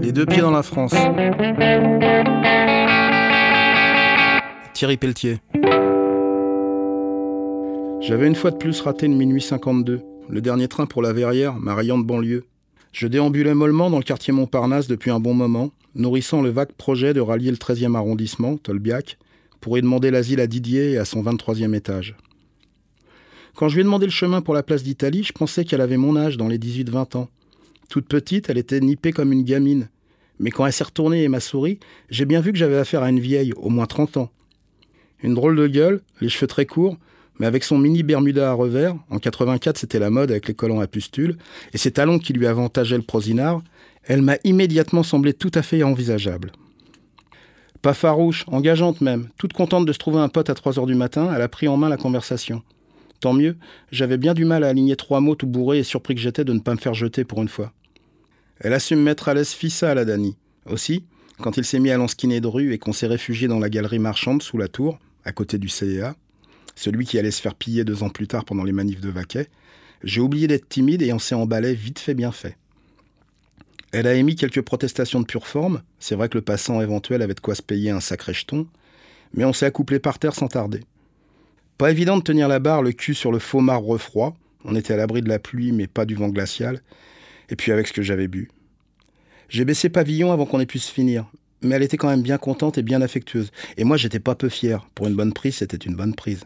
Les 0.00 0.12
deux 0.12 0.24
pieds 0.24 0.40
dans 0.40 0.50
la 0.50 0.62
France. 0.62 0.94
Thierry 4.72 4.96
Pelletier. 4.96 5.38
J'avais 8.00 8.26
une 8.26 8.34
fois 8.34 8.50
de 8.50 8.56
plus 8.56 8.80
raté 8.80 9.06
une 9.06 9.16
minuit 9.16 9.42
52, 9.42 10.00
le 10.28 10.40
dernier 10.40 10.68
train 10.68 10.86
pour 10.86 11.02
la 11.02 11.12
Verrière, 11.12 11.54
ma 11.54 11.74
rayante 11.74 12.06
banlieue. 12.06 12.44
Je 12.92 13.06
déambulais 13.06 13.54
mollement 13.54 13.90
dans 13.90 13.98
le 13.98 14.04
quartier 14.04 14.32
Montparnasse 14.32 14.86
depuis 14.86 15.10
un 15.10 15.20
bon 15.20 15.34
moment, 15.34 15.70
nourrissant 15.94 16.40
le 16.40 16.50
vague 16.50 16.72
projet 16.72 17.12
de 17.12 17.20
rallier 17.20 17.50
le 17.50 17.56
13e 17.56 17.94
arrondissement, 17.94 18.56
Tolbiac, 18.56 19.18
pour 19.60 19.76
y 19.76 19.82
demander 19.82 20.10
l'asile 20.10 20.40
à 20.40 20.46
Didier 20.46 20.92
et 20.92 20.98
à 20.98 21.04
son 21.04 21.22
23e 21.22 21.74
étage. 21.74 22.16
Quand 23.54 23.68
je 23.68 23.74
lui 23.74 23.80
ai 23.80 23.84
demandé 23.84 24.06
le 24.06 24.12
chemin 24.12 24.40
pour 24.40 24.54
la 24.54 24.62
place 24.62 24.82
d'Italie, 24.82 25.24
je 25.24 25.32
pensais 25.32 25.64
qu'elle 25.64 25.80
avait 25.80 25.96
mon 25.96 26.16
âge, 26.16 26.36
dans 26.36 26.48
les 26.48 26.58
18-20 26.58 27.16
ans. 27.16 27.28
Toute 27.88 28.08
petite, 28.08 28.50
elle 28.50 28.58
était 28.58 28.80
nippée 28.80 29.12
comme 29.12 29.32
une 29.32 29.44
gamine. 29.44 29.88
Mais 30.38 30.50
quand 30.50 30.66
elle 30.66 30.72
s'est 30.72 30.84
retournée 30.84 31.22
et 31.22 31.28
m'a 31.28 31.40
souri, 31.40 31.78
j'ai 32.10 32.24
bien 32.24 32.40
vu 32.40 32.52
que 32.52 32.58
j'avais 32.58 32.76
affaire 32.76 33.02
à 33.02 33.10
une 33.10 33.20
vieille, 33.20 33.52
au 33.56 33.70
moins 33.70 33.86
30 33.86 34.16
ans. 34.18 34.30
Une 35.22 35.34
drôle 35.34 35.56
de 35.56 35.66
gueule, 35.66 36.02
les 36.20 36.28
cheveux 36.28 36.46
très 36.46 36.66
courts, 36.66 36.98
mais 37.38 37.46
avec 37.46 37.64
son 37.64 37.78
mini 37.78 38.02
Bermuda 38.02 38.50
à 38.50 38.52
revers, 38.52 38.96
en 39.10 39.18
84 39.18 39.78
c'était 39.78 39.98
la 39.98 40.10
mode 40.10 40.30
avec 40.30 40.48
les 40.48 40.54
collants 40.54 40.80
à 40.80 40.86
pustules, 40.86 41.36
et 41.72 41.78
ses 41.78 41.90
talons 41.90 42.18
qui 42.18 42.32
lui 42.32 42.46
avantageaient 42.46 42.96
le 42.96 43.02
prosinard, 43.02 43.62
elle 44.04 44.22
m'a 44.22 44.36
immédiatement 44.44 45.02
semblé 45.02 45.32
tout 45.32 45.50
à 45.54 45.62
fait 45.62 45.82
envisageable. 45.82 46.52
Pas 47.82 47.94
farouche, 47.94 48.44
engageante 48.48 49.00
même, 49.00 49.28
toute 49.38 49.52
contente 49.52 49.86
de 49.86 49.92
se 49.92 49.98
trouver 49.98 50.18
un 50.18 50.28
pote 50.28 50.50
à 50.50 50.54
3 50.54 50.78
heures 50.78 50.86
du 50.86 50.94
matin, 50.94 51.30
elle 51.34 51.42
a 51.42 51.48
pris 51.48 51.68
en 51.68 51.76
main 51.76 51.88
la 51.88 51.96
conversation. 51.96 52.62
Tant 53.20 53.32
mieux, 53.32 53.56
j'avais 53.90 54.18
bien 54.18 54.34
du 54.34 54.44
mal 54.44 54.64
à 54.64 54.68
aligner 54.68 54.96
trois 54.96 55.20
mots 55.20 55.34
tout 55.34 55.46
bourré 55.46 55.78
et 55.78 55.84
surpris 55.84 56.14
que 56.14 56.20
j'étais 56.20 56.44
de 56.44 56.52
ne 56.52 56.60
pas 56.60 56.74
me 56.74 56.78
faire 56.78 56.94
jeter 56.94 57.24
pour 57.24 57.42
une 57.42 57.48
fois. 57.48 57.72
Elle 58.60 58.72
a 58.72 58.80
su 58.80 58.96
me 58.96 59.02
mettre 59.02 59.28
à 59.28 59.34
l'aise 59.34 59.50
fissa, 59.50 59.94
la 59.94 60.04
Dani. 60.04 60.36
Aussi, 60.66 61.04
quand 61.40 61.56
il 61.56 61.64
s'est 61.64 61.78
mis 61.78 61.90
à 61.90 61.96
l'enskiner 61.96 62.40
de 62.40 62.46
rue 62.46 62.72
et 62.72 62.78
qu'on 62.78 62.92
s'est 62.92 63.06
réfugié 63.06 63.48
dans 63.48 63.58
la 63.58 63.68
galerie 63.68 63.98
marchande 63.98 64.42
sous 64.42 64.58
la 64.58 64.68
tour, 64.68 64.98
à 65.24 65.32
côté 65.32 65.58
du 65.58 65.68
CEA, 65.68 66.14
celui 66.74 67.04
qui 67.04 67.18
allait 67.18 67.30
se 67.30 67.40
faire 67.40 67.54
piller 67.54 67.84
deux 67.84 68.02
ans 68.02 68.10
plus 68.10 68.26
tard 68.26 68.44
pendant 68.44 68.64
les 68.64 68.72
manifs 68.72 69.00
de 69.00 69.10
Vaquet, 69.10 69.48
j'ai 70.02 70.20
oublié 70.20 70.46
d'être 70.46 70.68
timide 70.68 71.02
et 71.02 71.12
on 71.12 71.18
s'est 71.18 71.34
emballé 71.34 71.74
vite 71.74 71.98
fait 71.98 72.14
bien 72.14 72.32
fait. 72.32 72.56
Elle 73.92 74.06
a 74.06 74.14
émis 74.14 74.36
quelques 74.36 74.62
protestations 74.62 75.20
de 75.20 75.26
pure 75.26 75.46
forme, 75.46 75.82
c'est 75.98 76.16
vrai 76.16 76.28
que 76.28 76.36
le 76.36 76.42
passant 76.42 76.80
éventuel 76.80 77.22
avait 77.22 77.34
de 77.34 77.40
quoi 77.40 77.54
se 77.54 77.62
payer 77.62 77.90
un 77.90 78.00
sacré 78.00 78.34
jeton, 78.34 78.66
mais 79.32 79.44
on 79.44 79.52
s'est 79.52 79.66
accouplé 79.66 79.98
par 79.98 80.18
terre 80.18 80.34
sans 80.34 80.48
tarder. 80.48 80.80
Pas 81.78 81.90
évident 81.90 82.16
de 82.16 82.22
tenir 82.22 82.48
la 82.48 82.58
barre 82.58 82.82
le 82.82 82.92
cul 82.92 83.14
sur 83.14 83.30
le 83.30 83.38
faux 83.38 83.60
marbre 83.60 83.98
froid. 83.98 84.34
On 84.64 84.74
était 84.74 84.94
à 84.94 84.96
l'abri 84.96 85.20
de 85.20 85.28
la 85.28 85.38
pluie, 85.38 85.72
mais 85.72 85.86
pas 85.86 86.06
du 86.06 86.14
vent 86.14 86.28
glacial. 86.28 86.80
Et 87.50 87.56
puis 87.56 87.70
avec 87.70 87.86
ce 87.86 87.92
que 87.92 88.02
j'avais 88.02 88.28
bu. 88.28 88.48
J'ai 89.48 89.64
baissé 89.64 89.88
pavillon 89.88 90.32
avant 90.32 90.46
qu'on 90.46 90.58
ait 90.58 90.66
pu 90.66 90.78
se 90.78 90.90
finir. 90.90 91.26
Mais 91.62 91.74
elle 91.74 91.82
était 91.82 91.96
quand 91.96 92.08
même 92.08 92.22
bien 92.22 92.38
contente 92.38 92.78
et 92.78 92.82
bien 92.82 93.02
affectueuse. 93.02 93.50
Et 93.76 93.84
moi, 93.84 93.96
j'étais 93.96 94.20
pas 94.20 94.34
peu 94.34 94.48
fier. 94.48 94.86
Pour 94.94 95.06
une 95.06 95.14
bonne 95.14 95.32
prise, 95.32 95.56
c'était 95.56 95.76
une 95.76 95.96
bonne 95.96 96.14
prise. 96.14 96.44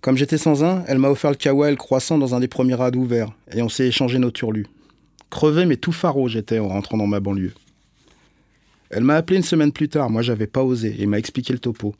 Comme 0.00 0.16
j'étais 0.16 0.38
sans 0.38 0.64
un, 0.64 0.84
elle 0.86 0.98
m'a 0.98 1.10
offert 1.10 1.30
le 1.30 1.36
kawa 1.36 1.68
et 1.68 1.70
le 1.70 1.76
croissant 1.76 2.18
dans 2.18 2.34
un 2.34 2.40
des 2.40 2.48
premiers 2.48 2.74
rades 2.74 2.96
ouverts. 2.96 3.32
Et 3.52 3.62
on 3.62 3.68
s'est 3.68 3.86
échangé 3.86 4.18
nos 4.18 4.30
turlus. 4.30 4.66
Crevé, 5.30 5.66
mais 5.66 5.76
tout 5.76 5.92
faro 5.92 6.28
j'étais 6.28 6.58
en 6.58 6.68
rentrant 6.68 6.96
dans 6.96 7.06
ma 7.06 7.20
banlieue. 7.20 7.54
Elle 8.90 9.02
m'a 9.02 9.16
appelé 9.16 9.38
une 9.38 9.42
semaine 9.42 9.72
plus 9.72 9.88
tard. 9.88 10.10
Moi, 10.10 10.22
j'avais 10.22 10.46
pas 10.46 10.62
osé. 10.62 10.94
Et 10.98 11.06
m'a 11.06 11.18
expliqué 11.18 11.52
le 11.52 11.58
topo. 11.58 11.94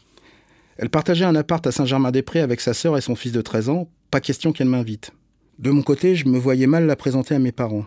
Elle 0.79 0.91
partageait 0.91 1.25
un 1.25 1.35
appart 1.35 1.67
à 1.67 1.73
Saint-Germain-des-Prés 1.73 2.41
avec 2.41 2.61
sa 2.61 2.75
sœur 2.75 2.99
et 2.99 3.01
son 3.01 3.17
fils 3.17 3.33
de 3.33 3.41
13 3.41 3.71
ans, 3.71 3.89
pas 4.11 4.21
question 4.21 4.53
qu'elle 4.53 4.69
m'invite. 4.69 5.11
De 5.59 5.71
mon 5.71 5.83
côté, 5.83 6.15
je 6.15 6.29
me 6.29 6.39
voyais 6.39 6.67
mal 6.67 6.87
la 6.87 6.97
présenter 6.97 7.35
à 7.35 7.39
mes 7.39 7.53
parents. 7.53 7.87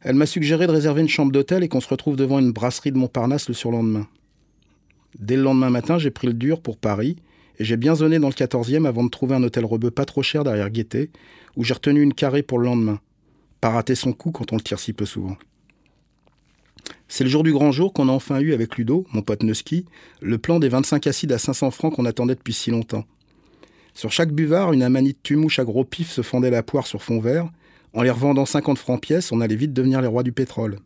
Elle 0.00 0.16
m'a 0.16 0.26
suggéré 0.26 0.66
de 0.66 0.72
réserver 0.72 1.00
une 1.00 1.08
chambre 1.08 1.30
d'hôtel 1.30 1.62
et 1.62 1.68
qu'on 1.68 1.80
se 1.80 1.88
retrouve 1.88 2.16
devant 2.16 2.40
une 2.40 2.52
brasserie 2.52 2.90
de 2.90 2.98
Montparnasse 2.98 3.48
le 3.48 3.54
surlendemain. 3.54 4.08
Dès 5.18 5.36
le 5.36 5.42
lendemain 5.42 5.70
matin, 5.70 5.96
j'ai 5.96 6.10
pris 6.10 6.26
le 6.26 6.34
dur 6.34 6.60
pour 6.60 6.76
Paris 6.76 7.16
et 7.58 7.64
j'ai 7.64 7.76
bien 7.76 7.94
zoné 7.94 8.18
dans 8.18 8.28
le 8.28 8.34
14e 8.34 8.84
avant 8.84 9.04
de 9.04 9.10
trouver 9.10 9.36
un 9.36 9.42
hôtel 9.44 9.64
rebeu 9.64 9.92
pas 9.92 10.04
trop 10.04 10.22
cher 10.22 10.42
derrière 10.42 10.70
Gaieté, 10.70 11.10
où 11.56 11.62
j'ai 11.62 11.74
retenu 11.74 12.02
une 12.02 12.14
carrée 12.14 12.42
pour 12.42 12.58
le 12.58 12.64
lendemain. 12.64 12.98
Pas 13.60 13.70
rater 13.70 13.94
son 13.94 14.12
coup 14.12 14.32
quand 14.32 14.52
on 14.52 14.56
le 14.56 14.62
tire 14.62 14.80
si 14.80 14.92
peu 14.92 15.06
souvent. 15.06 15.36
C'est 17.08 17.24
le 17.24 17.30
jour 17.30 17.42
du 17.42 17.52
grand 17.52 17.70
jour 17.70 17.92
qu'on 17.92 18.08
a 18.08 18.12
enfin 18.12 18.40
eu 18.40 18.52
avec 18.54 18.76
Ludo, 18.76 19.06
mon 19.12 19.22
pote 19.22 19.42
Nuski, 19.42 19.84
le 20.20 20.38
plan 20.38 20.58
des 20.58 20.68
25 20.68 21.06
acides 21.06 21.32
à 21.32 21.38
500 21.38 21.70
francs 21.70 21.94
qu'on 21.94 22.06
attendait 22.06 22.34
depuis 22.34 22.54
si 22.54 22.70
longtemps. 22.70 23.04
Sur 23.94 24.10
chaque 24.10 24.32
buvard, 24.32 24.72
une 24.72 24.82
amanite 24.82 25.22
tumouche 25.22 25.58
à 25.58 25.64
gros 25.64 25.84
pif 25.84 26.10
se 26.10 26.22
fondait 26.22 26.50
la 26.50 26.62
poire 26.62 26.86
sur 26.86 27.02
fond 27.02 27.20
vert. 27.20 27.48
En 27.92 28.02
les 28.02 28.10
revendant 28.10 28.44
50 28.44 28.78
francs 28.78 29.00
pièce, 29.00 29.30
on 29.30 29.40
allait 29.40 29.54
vite 29.54 29.72
devenir 29.72 30.00
les 30.00 30.08
rois 30.08 30.24
du 30.24 30.32
pétrole. 30.32 30.78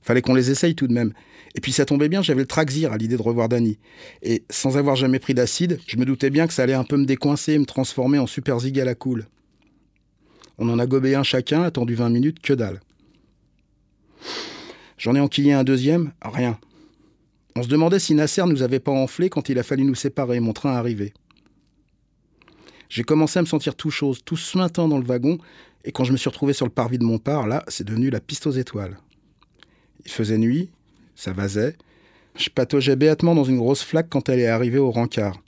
Fallait 0.00 0.22
qu'on 0.22 0.34
les 0.34 0.50
essaye 0.50 0.74
tout 0.74 0.86
de 0.86 0.92
même. 0.92 1.12
Et 1.54 1.60
puis 1.60 1.72
ça 1.72 1.84
tombait 1.84 2.08
bien, 2.08 2.22
j'avais 2.22 2.40
le 2.40 2.46
traxir 2.46 2.92
à 2.92 2.96
l'idée 2.96 3.16
de 3.16 3.22
revoir 3.22 3.48
Danny. 3.48 3.78
Et 4.22 4.42
sans 4.48 4.76
avoir 4.76 4.96
jamais 4.96 5.18
pris 5.18 5.34
d'acide, 5.34 5.78
je 5.86 5.96
me 5.98 6.04
doutais 6.04 6.30
bien 6.30 6.46
que 6.46 6.54
ça 6.54 6.62
allait 6.62 6.72
un 6.72 6.84
peu 6.84 6.96
me 6.96 7.04
décoincer 7.04 7.52
et 7.52 7.58
me 7.58 7.66
transformer 7.66 8.18
en 8.18 8.26
super 8.26 8.58
zig 8.58 8.80
à 8.80 8.84
la 8.84 8.94
cool. 8.94 9.26
On 10.56 10.68
en 10.68 10.78
a 10.78 10.86
gobé 10.86 11.14
un 11.14 11.22
chacun, 11.22 11.62
attendu 11.62 11.94
20 11.94 12.08
minutes, 12.10 12.40
que 12.40 12.52
dalle. 12.52 12.80
J'en 15.04 15.14
ai 15.14 15.20
enquillé 15.20 15.52
un 15.52 15.64
deuxième, 15.64 16.12
rien. 16.22 16.58
On 17.56 17.62
se 17.62 17.68
demandait 17.68 17.98
si 17.98 18.14
Nasser 18.14 18.46
nous 18.46 18.62
avait 18.62 18.80
pas 18.80 18.90
enflé 18.90 19.28
quand 19.28 19.50
il 19.50 19.58
a 19.58 19.62
fallu 19.62 19.84
nous 19.84 19.94
séparer, 19.94 20.40
mon 20.40 20.54
train 20.54 20.72
arrivait. 20.72 21.12
J'ai 22.88 23.04
commencé 23.04 23.38
à 23.38 23.42
me 23.42 23.46
sentir 23.46 23.74
tout 23.74 23.90
chose, 23.90 24.24
tout 24.24 24.38
suintant 24.38 24.88
dans 24.88 24.96
le 24.96 25.04
wagon, 25.04 25.36
et 25.84 25.92
quand 25.92 26.04
je 26.04 26.12
me 26.12 26.16
suis 26.16 26.30
retrouvé 26.30 26.54
sur 26.54 26.64
le 26.64 26.72
parvis 26.72 26.96
de 26.96 27.04
Montpart, 27.04 27.46
là, 27.46 27.62
c'est 27.68 27.86
devenu 27.86 28.08
la 28.08 28.20
piste 28.20 28.46
aux 28.46 28.52
étoiles. 28.52 28.96
Il 30.06 30.10
faisait 30.10 30.38
nuit, 30.38 30.70
ça 31.14 31.34
vasait. 31.34 31.76
Je 32.34 32.48
pataugeais 32.48 32.96
béatement 32.96 33.34
dans 33.34 33.44
une 33.44 33.58
grosse 33.58 33.82
flaque 33.82 34.08
quand 34.08 34.30
elle 34.30 34.40
est 34.40 34.46
arrivée 34.46 34.78
au 34.78 34.90
rencard. 34.90 35.38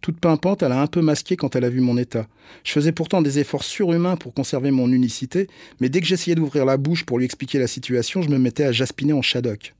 Toute 0.00 0.18
pimpante, 0.18 0.62
elle 0.62 0.72
a 0.72 0.80
un 0.80 0.86
peu 0.86 1.02
masqué 1.02 1.36
quand 1.36 1.56
elle 1.56 1.64
a 1.64 1.68
vu 1.68 1.80
mon 1.80 1.98
état. 1.98 2.26
Je 2.64 2.72
faisais 2.72 2.92
pourtant 2.92 3.20
des 3.20 3.38
efforts 3.38 3.64
surhumains 3.64 4.16
pour 4.16 4.32
conserver 4.32 4.70
mon 4.70 4.90
unicité, 4.90 5.46
mais 5.80 5.90
dès 5.90 6.00
que 6.00 6.06
j'essayais 6.06 6.34
d'ouvrir 6.34 6.64
la 6.64 6.78
bouche 6.78 7.04
pour 7.04 7.18
lui 7.18 7.26
expliquer 7.26 7.58
la 7.58 7.66
situation, 7.66 8.22
je 8.22 8.30
me 8.30 8.38
mettais 8.38 8.64
à 8.64 8.72
jaspiner 8.72 9.12
en 9.12 9.20
shadok. 9.20 9.74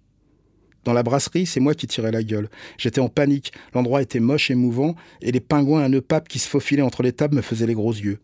Dans 0.84 0.92
la 0.92 1.02
brasserie, 1.02 1.46
c'est 1.46 1.60
moi 1.60 1.74
qui 1.74 1.86
tirais 1.86 2.12
la 2.12 2.22
gueule. 2.22 2.48
J'étais 2.78 3.00
en 3.00 3.08
panique, 3.08 3.52
l'endroit 3.74 4.02
était 4.02 4.20
moche 4.20 4.50
et 4.50 4.54
mouvant, 4.54 4.94
et 5.22 5.32
les 5.32 5.40
pingouins 5.40 5.82
à 5.82 5.88
nœuds 5.88 6.00
papes 6.00 6.28
qui 6.28 6.38
se 6.38 6.48
faufilaient 6.48 6.82
entre 6.82 7.02
les 7.02 7.12
tables 7.12 7.36
me 7.36 7.42
faisaient 7.42 7.66
les 7.66 7.74
gros 7.74 7.92
yeux. 7.92 8.18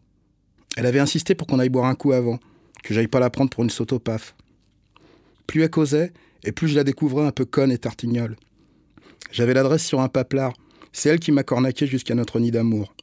Elle 0.77 0.87
avait 0.87 0.99
insisté 0.99 1.35
pour 1.35 1.47
qu'on 1.47 1.59
aille 1.59 1.69
boire 1.71 1.87
un 1.87 1.95
coup 1.95 2.13
avant, 2.13 2.39
que 2.83 2.93
j'aille 2.93 3.09
pas 3.09 3.21
la 3.21 3.31
prendre 3.31 3.51
pour 3.51 3.65
une 3.65 3.71
sautopaf. 3.71 4.35
Plus 5.47 5.63
elle 5.63 5.71
causait, 5.71 6.13
et 6.45 6.53
plus 6.53 6.69
je 6.69 6.77
la 6.77 6.85
découvrais 6.85 7.27
un 7.27 7.33
peu 7.33 7.45
conne 7.45 7.73
et 7.73 7.79
tartignole. 7.79 8.37
J'avais 9.33 9.55
l'adresse 9.55 9.85
sur 9.85 10.01
un 10.01 10.09
paplard, 10.09 10.55
c'est 10.97 11.11
elle 11.11 11.21
qui 11.21 11.31
m'a 11.31 11.43
cornaqué 11.43 11.87
jusqu'à 11.87 12.15
notre 12.15 12.41
nid 12.41 12.51
d'amour. 12.51 12.95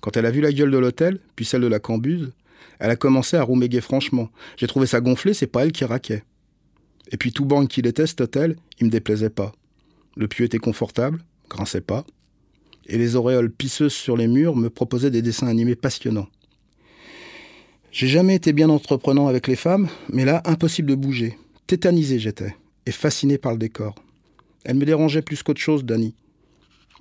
Quand 0.00 0.16
elle 0.16 0.24
a 0.24 0.30
vu 0.30 0.40
la 0.40 0.52
gueule 0.52 0.70
de 0.70 0.78
l'hôtel, 0.78 1.20
puis 1.36 1.44
celle 1.44 1.60
de 1.60 1.66
la 1.66 1.78
cambuse, 1.78 2.32
elle 2.78 2.88
a 2.88 2.96
commencé 2.96 3.36
à 3.36 3.42
rouméguer 3.42 3.82
franchement. 3.82 4.30
J'ai 4.56 4.66
trouvé 4.66 4.86
ça 4.86 5.02
gonflé, 5.02 5.34
c'est 5.34 5.46
pas 5.46 5.64
elle 5.64 5.72
qui 5.72 5.84
raquait. 5.84 6.24
Et 7.12 7.18
puis 7.18 7.30
tout 7.30 7.44
banque 7.44 7.68
qu'il 7.68 7.86
était, 7.86 8.06
cet 8.06 8.22
hôtel, 8.22 8.56
il 8.80 8.86
me 8.86 8.90
déplaisait 8.90 9.28
pas. 9.28 9.52
Le 10.16 10.28
pieu 10.28 10.46
était 10.46 10.58
confortable, 10.58 11.22
grinçait 11.50 11.82
pas, 11.82 12.06
et 12.86 12.96
les 12.96 13.16
auréoles 13.16 13.50
pisseuses 13.50 13.92
sur 13.92 14.16
les 14.16 14.26
murs 14.26 14.56
me 14.56 14.70
proposaient 14.70 15.10
des 15.10 15.20
dessins 15.20 15.48
animés 15.48 15.76
passionnants. 15.76 16.28
J'ai 17.92 18.08
jamais 18.08 18.36
été 18.36 18.54
bien 18.54 18.70
entreprenant 18.70 19.26
avec 19.26 19.46
les 19.46 19.56
femmes, 19.56 19.88
mais 20.08 20.24
là, 20.24 20.40
impossible 20.46 20.88
de 20.88 20.94
bouger. 20.94 21.36
Tétanisé 21.66 22.18
j'étais, 22.18 22.56
et 22.86 22.92
fasciné 22.92 23.36
par 23.36 23.52
le 23.52 23.58
décor. 23.58 23.94
Elle 24.64 24.76
me 24.76 24.86
dérangeait 24.86 25.20
plus 25.20 25.42
qu'autre 25.42 25.60
chose, 25.60 25.84
Dani. 25.84 26.14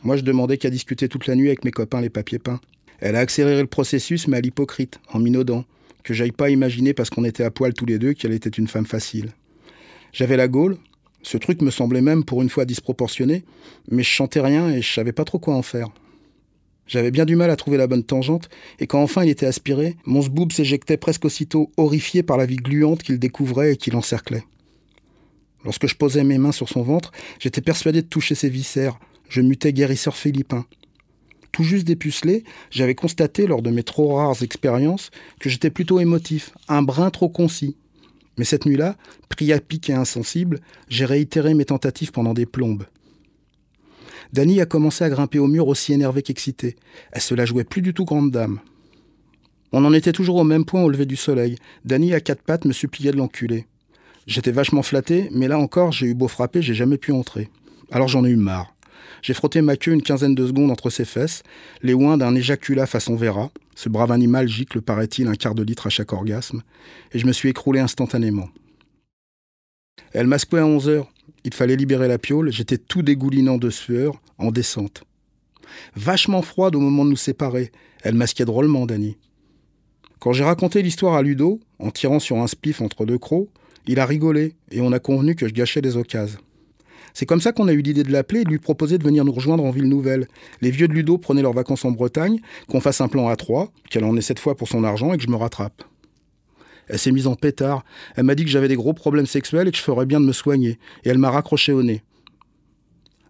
Moi, 0.03 0.15
je 0.15 0.21
demandais 0.21 0.57
qu'à 0.57 0.69
discuter 0.69 1.09
toute 1.09 1.27
la 1.27 1.35
nuit 1.35 1.47
avec 1.47 1.65
mes 1.65 1.71
copains 1.71 2.01
les 2.01 2.09
papiers 2.09 2.39
peints. 2.39 2.61
Elle 2.99 3.15
a 3.15 3.19
accéléré 3.19 3.61
le 3.61 3.67
processus, 3.67 4.27
mais 4.27 4.37
à 4.37 4.41
l'hypocrite, 4.41 4.99
en 5.11 5.19
minaudant, 5.19 5.65
que 6.03 6.13
j'aille 6.13 6.31
pas 6.31 6.49
imaginer 6.49 6.93
parce 6.93 7.09
qu'on 7.09 7.25
était 7.25 7.43
à 7.43 7.51
poil 7.51 7.73
tous 7.73 7.85
les 7.85 7.99
deux 7.99 8.13
qu'elle 8.13 8.33
était 8.33 8.49
une 8.49 8.67
femme 8.67 8.85
facile. 8.85 9.31
J'avais 10.13 10.37
la 10.37 10.47
gaule, 10.47 10.77
ce 11.21 11.37
truc 11.37 11.61
me 11.61 11.69
semblait 11.69 12.01
même 12.01 12.23
pour 12.23 12.41
une 12.41 12.49
fois 12.49 12.65
disproportionné, 12.65 13.43
mais 13.91 14.03
je 14.03 14.09
chantais 14.09 14.39
rien 14.39 14.69
et 14.69 14.81
je 14.81 14.93
savais 14.93 15.11
pas 15.11 15.25
trop 15.25 15.39
quoi 15.39 15.55
en 15.55 15.61
faire. 15.61 15.89
J'avais 16.87 17.11
bien 17.11 17.25
du 17.25 17.35
mal 17.35 17.51
à 17.51 17.55
trouver 17.55 17.77
la 17.77 17.85
bonne 17.85 18.03
tangente, 18.03 18.49
et 18.79 18.87
quand 18.87 19.03
enfin 19.03 19.23
il 19.23 19.29
était 19.29 19.45
aspiré, 19.45 19.95
mon 20.05 20.21
zboob 20.21 20.51
s'éjectait 20.51 20.97
presque 20.97 21.25
aussitôt, 21.25 21.71
horrifié 21.77 22.23
par 22.23 22.37
la 22.37 22.47
vie 22.47 22.55
gluante 22.55 23.03
qu'il 23.03 23.19
découvrait 23.19 23.73
et 23.73 23.77
qui 23.77 23.91
l'encerclait. 23.91 24.45
Lorsque 25.65 25.87
je 25.87 25.95
posais 25.95 26.23
mes 26.23 26.37
mains 26.37 26.53
sur 26.53 26.69
son 26.69 26.81
ventre, 26.81 27.11
j'étais 27.37 27.61
persuadé 27.61 28.01
de 28.01 28.07
toucher 28.07 28.33
ses 28.33 28.49
viscères, 28.49 28.97
je 29.29 29.41
mutais 29.41 29.73
guérisseur 29.73 30.15
philippin. 30.15 30.65
Tout 31.51 31.63
juste 31.63 31.87
dépucelé, 31.87 32.43
j'avais 32.69 32.95
constaté 32.95 33.47
lors 33.47 33.61
de 33.61 33.69
mes 33.69 33.83
trop 33.83 34.15
rares 34.15 34.43
expériences 34.43 35.11
que 35.39 35.49
j'étais 35.49 35.69
plutôt 35.69 35.99
émotif, 35.99 36.51
un 36.67 36.81
brin 36.81 37.09
trop 37.09 37.29
concis. 37.29 37.75
Mais 38.37 38.45
cette 38.45 38.65
nuit-là, 38.65 38.95
pris 39.29 39.51
à 39.51 39.59
pic 39.59 39.89
et 39.89 39.93
insensible, 39.93 40.59
j'ai 40.87 41.05
réitéré 41.05 41.53
mes 41.53 41.65
tentatives 41.65 42.11
pendant 42.11 42.33
des 42.33 42.45
plombes. 42.45 42.85
Dany 44.31 44.61
a 44.61 44.65
commencé 44.65 45.03
à 45.03 45.09
grimper 45.09 45.39
au 45.39 45.47
mur 45.47 45.67
aussi 45.67 45.91
énervée 45.91 46.21
qu'excitée. 46.21 46.75
Elle 47.11 47.21
se 47.21 47.33
la 47.33 47.45
jouait 47.45 47.63
plus 47.63 47.81
du 47.81 47.93
tout 47.93 48.05
grande 48.05 48.31
dame. 48.31 48.59
On 49.71 49.85
en 49.85 49.93
était 49.93 50.13
toujours 50.13 50.37
au 50.37 50.43
même 50.43 50.65
point 50.65 50.83
au 50.83 50.89
lever 50.89 51.05
du 51.05 51.15
soleil. 51.15 51.57
Dany 51.83 52.13
à 52.13 52.21
quatre 52.21 52.43
pattes 52.43 52.65
me 52.65 52.73
suppliait 52.73 53.11
de 53.11 53.17
l'enculer. 53.17 53.65
J'étais 54.27 54.51
vachement 54.51 54.83
flatté, 54.83 55.29
mais 55.31 55.47
là 55.47 55.57
encore, 55.57 55.91
j'ai 55.91 56.05
eu 56.05 56.13
beau 56.13 56.27
frapper, 56.27 56.61
j'ai 56.61 56.75
jamais 56.75 56.97
pu 56.97 57.11
entrer. 57.11 57.49
Alors 57.91 58.07
j'en 58.07 58.23
ai 58.23 58.29
eu 58.29 58.35
marre. 58.35 58.75
J'ai 59.21 59.33
frotté 59.33 59.61
ma 59.61 59.77
queue 59.77 59.91
une 59.91 60.01
quinzaine 60.01 60.35
de 60.35 60.47
secondes 60.47 60.71
entre 60.71 60.89
ses 60.89 61.05
fesses, 61.05 61.43
les 61.81 61.93
ouins 61.93 62.17
d'un 62.17 62.35
éjaculat 62.35 62.85
façon 62.85 63.15
Vera. 63.15 63.51
Ce 63.75 63.89
brave 63.89 64.11
animal 64.11 64.47
gicle, 64.47 64.81
paraît-il, 64.81 65.27
un 65.27 65.35
quart 65.35 65.55
de 65.55 65.63
litre 65.63 65.87
à 65.87 65.89
chaque 65.89 66.13
orgasme, 66.13 66.63
et 67.13 67.19
je 67.19 67.25
me 67.25 67.31
suis 67.31 67.49
écroulé 67.49 67.79
instantanément. 67.79 68.49
Elle 70.11 70.27
m'a 70.27 70.39
secoué 70.39 70.59
à 70.59 70.65
11 70.65 70.89
heures. 70.89 71.11
Il 71.43 71.53
fallait 71.53 71.75
libérer 71.75 72.07
la 72.07 72.17
piole, 72.17 72.51
j'étais 72.51 72.77
tout 72.77 73.01
dégoulinant 73.01 73.57
de 73.57 73.69
sueur, 73.69 74.21
en 74.37 74.51
descente. 74.51 75.03
Vachement 75.95 76.41
froide 76.41 76.75
au 76.75 76.79
moment 76.79 77.05
de 77.05 77.11
nous 77.11 77.15
séparer. 77.15 77.71
Elle 78.01 78.15
masquait 78.15 78.45
drôlement, 78.45 78.85
Dany. 78.85 79.17
Quand 80.19 80.33
j'ai 80.33 80.43
raconté 80.43 80.81
l'histoire 80.81 81.15
à 81.15 81.21
Ludo, 81.21 81.59
en 81.79 81.91
tirant 81.91 82.19
sur 82.19 82.37
un 82.37 82.47
spliff 82.47 82.81
entre 82.81 83.05
deux 83.05 83.17
crocs, 83.17 83.47
il 83.87 83.99
a 83.99 84.05
rigolé 84.05 84.55
et 84.71 84.81
on 84.81 84.91
a 84.91 84.99
convenu 84.99 85.35
que 85.35 85.47
je 85.47 85.53
gâchais 85.53 85.81
des 85.81 85.95
occasions. 85.95 86.39
C'est 87.13 87.25
comme 87.25 87.41
ça 87.41 87.51
qu'on 87.51 87.67
a 87.67 87.73
eu 87.73 87.81
l'idée 87.81 88.03
de 88.03 88.11
l'appeler 88.11 88.41
et 88.41 88.43
de 88.43 88.49
lui 88.49 88.59
proposer 88.59 88.97
de 88.97 89.03
venir 89.03 89.25
nous 89.25 89.31
rejoindre 89.31 89.63
en 89.63 89.71
ville 89.71 89.87
nouvelle. 89.87 90.27
Les 90.61 90.71
vieux 90.71 90.87
de 90.87 90.93
Ludo 90.93 91.17
prenaient 91.17 91.41
leurs 91.41 91.53
vacances 91.53 91.85
en 91.85 91.91
Bretagne, 91.91 92.39
qu'on 92.67 92.81
fasse 92.81 93.01
un 93.01 93.07
plan 93.07 93.27
à 93.27 93.35
trois, 93.35 93.71
qu'elle 93.89 94.03
en 94.03 94.15
ait 94.15 94.21
cette 94.21 94.39
fois 94.39 94.55
pour 94.55 94.67
son 94.67 94.83
argent 94.83 95.13
et 95.13 95.17
que 95.17 95.23
je 95.23 95.29
me 95.29 95.35
rattrape. 95.35 95.83
Elle 96.87 96.99
s'est 96.99 97.11
mise 97.11 97.27
en 97.27 97.35
pétard. 97.35 97.83
Elle 98.15 98.23
m'a 98.23 98.35
dit 98.35 98.43
que 98.43 98.49
j'avais 98.49 98.67
des 98.67 98.75
gros 98.75 98.93
problèmes 98.93 99.27
sexuels 99.27 99.67
et 99.67 99.71
que 99.71 99.77
je 99.77 99.83
ferais 99.83 100.05
bien 100.05 100.19
de 100.19 100.25
me 100.25 100.31
soigner. 100.31 100.79
Et 101.03 101.09
elle 101.09 101.19
m'a 101.19 101.29
raccroché 101.29 101.71
au 101.71 101.83
nez. 101.83 102.01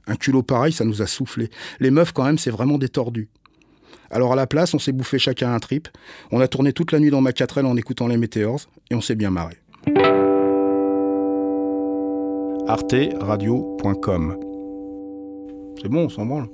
Un 0.07 0.16
culot 0.16 0.44
pareil, 0.44 0.74
ça 0.74 0.86
nous 0.86 1.01
a 1.01 1.07
soufflé. 1.07 1.50
Les 1.80 1.92
meufs, 1.92 2.13
quand 2.13 2.24
même, 2.24 2.38
c'est 2.38 2.51
vraiment 2.51 2.77
des 2.77 2.89
tordus. 2.89 3.30
Alors 4.12 4.33
à 4.33 4.36
la 4.36 4.48
place, 4.48 4.74
on 4.74 4.80
s'est 4.80 4.92
bouffé 4.92 5.19
chacun 5.19 5.54
un 5.54 5.60
trip. 5.60 5.88
On 6.31 6.42
a 6.42 6.48
tourné 6.48 6.74
toute 6.74 6.92
la 6.92 7.00
nuit 7.00 7.12
dans 7.12 7.21
ma 7.21 7.31
4L 7.31 7.66
en 7.66 7.77
écoutant 7.77 8.07
les 8.07 8.18
météores 8.18 8.62
et 8.89 8.95
on 8.95 9.01
s'est 9.01 9.16
bien 9.16 9.30
marré. 9.30 9.57
arteradio.com 12.69 14.38
C'est 15.81 15.89
bon, 15.89 16.04
on 16.06 16.10
s'en 16.10 16.27
branle. 16.27 16.50